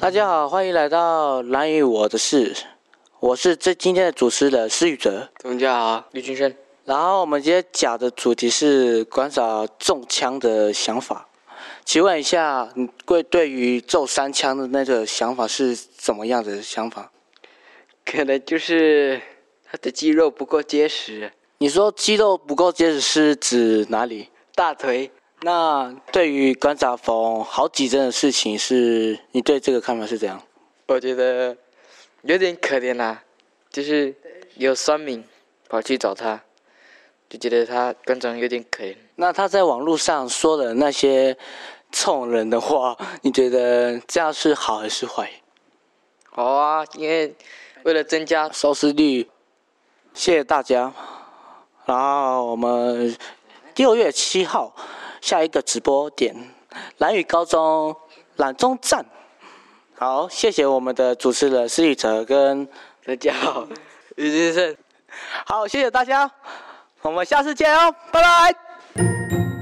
[0.00, 2.54] 大家好，欢迎来到兰屿我的事，
[3.18, 5.28] 我是这今天的主持人施宇哲。
[5.42, 6.54] 大家好，李俊生。
[6.84, 11.28] 然后我们今天讲的主题是关少中枪的想法。
[11.84, 17.10] 请问一下，你对对于中三枪的那个想法是怎么样的想法？
[18.04, 19.20] 可能就是
[19.68, 21.32] 他的肌肉不够结实。
[21.58, 24.28] 你说肌肉不够结实是指哪里？
[24.54, 25.10] 大腿。
[25.42, 30.42] 那对于馆长缝好几针的事情是，是你对这个看法是怎样？
[30.88, 31.56] 我觉得
[32.22, 33.22] 有点可怜啦，
[33.70, 34.12] 就是
[34.56, 35.22] 有酸民
[35.68, 36.42] 跑去找他，
[37.28, 38.96] 就觉得他关长有点可怜。
[39.14, 41.38] 那他在网络上说的那些
[41.92, 45.30] 冲人的话，你觉得这样是好还是坏？
[46.30, 47.32] 好啊，因为
[47.84, 49.30] 为了增加收视率，
[50.14, 50.92] 谢谢大家。
[51.86, 53.16] 然后我们
[53.76, 54.74] 六月七号。
[55.20, 56.34] 下一个直播点，
[56.98, 57.96] 蓝宇高中
[58.36, 59.04] 蓝中站。
[59.96, 62.68] 好，谢谢我们的主持人施宇哲跟
[63.04, 63.66] 大家好，
[64.16, 64.76] 于先生。
[65.44, 66.30] 好，谢谢大家，
[67.02, 69.57] 我们下次见哦，拜拜。